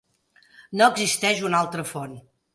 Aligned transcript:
No 0.81 0.87
existeix 0.93 1.45
una 1.51 1.61
altra 1.67 1.87
font. 1.93 2.19